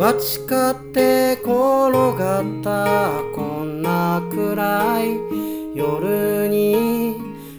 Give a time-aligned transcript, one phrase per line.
[0.00, 5.18] 間違って転がったこんな暗い
[5.74, 7.16] 夜に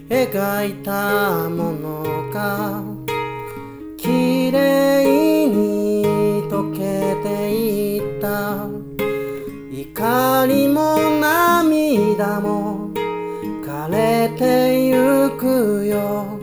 [0.07, 2.81] 描いたものが
[3.97, 6.05] 綺麗に
[6.49, 8.69] 溶けていった。
[9.69, 12.89] 怒りも涙も
[13.66, 16.38] 枯れてゆくよ。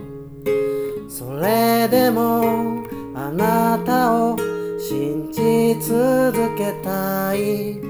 [5.74, 7.80] 続けたい。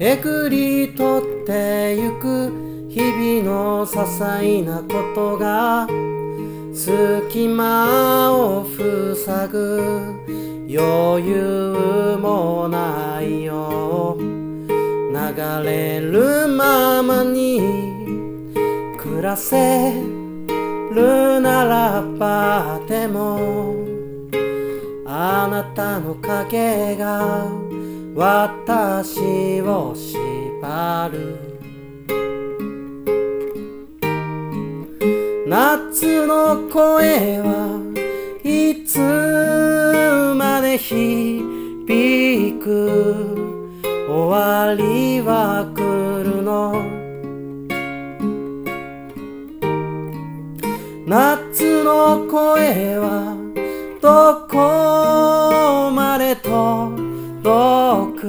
[0.00, 5.86] えぐり取ってゆく日々の些細なことが
[6.74, 8.66] 隙間を
[9.14, 10.14] 塞ぐ
[10.68, 14.18] 余裕もないよ。
[14.18, 17.60] 流れるままに
[18.98, 20.02] 暮らせ
[20.92, 23.76] るならばでも
[25.06, 27.48] あなたの影が
[28.16, 31.53] 私を縛る。
[35.54, 37.78] 夏の声は
[38.42, 38.98] いつ
[40.36, 43.70] まで響く
[44.08, 45.78] 終わりは来
[46.24, 46.82] るの？
[51.06, 53.36] 夏の声は
[54.02, 58.24] どこまで届く？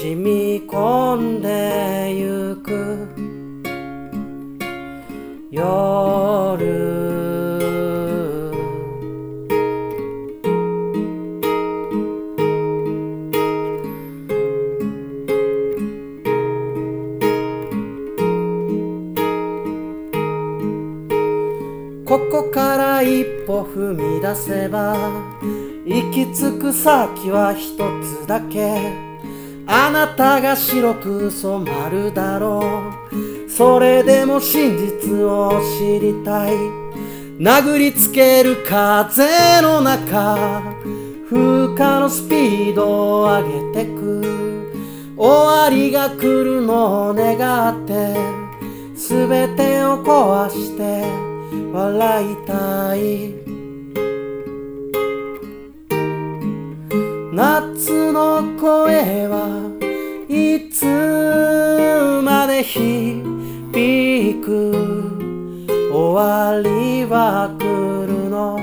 [0.00, 1.49] 染み込んで
[22.10, 24.96] ここから一歩踏み出せば
[25.86, 28.92] 行き着く先は一つだけ。
[29.64, 32.82] あなたが白く染まるだろ
[33.12, 33.48] う。
[33.48, 36.56] それでも真実を知りたい。
[37.38, 40.64] 殴りつける風の中
[41.30, 45.14] 風化のスピードを上げてく。
[45.16, 48.16] 終わりが来るのを願って
[48.96, 51.29] 全てを壊して
[51.72, 53.34] 笑いたい。
[57.32, 59.70] 夏の声は
[60.28, 60.84] いつ
[62.24, 64.72] まで響く？
[65.92, 67.62] 終わりは来
[68.06, 68.58] るの？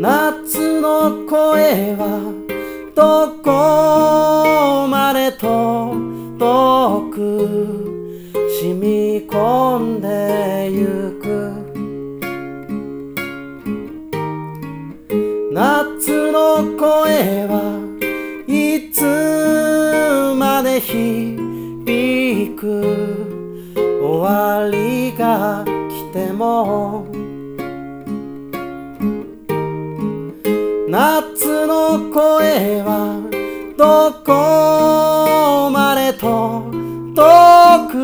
[0.00, 2.02] 夏の声は
[2.94, 4.19] どこ
[17.22, 19.02] はいつ
[20.38, 23.44] まで響く
[23.76, 27.06] 終わりが来ても
[30.88, 33.20] 夏の声は
[33.76, 36.72] どこまで届
[37.92, 37.98] く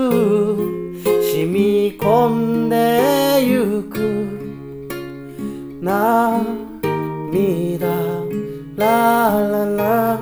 [1.32, 3.96] 染み込んでゆく
[5.80, 6.66] 涙
[9.06, 10.15] la la la.